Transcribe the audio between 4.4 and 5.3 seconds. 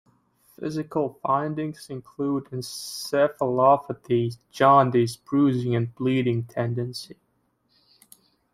jaundice,